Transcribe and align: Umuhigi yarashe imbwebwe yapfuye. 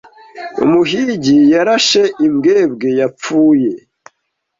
Umuhigi 0.63 1.35
yarashe 1.53 2.01
imbwebwe 2.25 2.87
yapfuye. 2.99 3.69